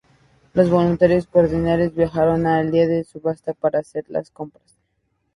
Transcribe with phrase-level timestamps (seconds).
[0.55, 4.79] Los Voluntarios coordinadores viajaron a el día de la subasta para hacer las compras.